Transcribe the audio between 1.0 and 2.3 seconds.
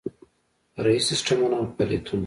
سیسټمونه او فعالیتونه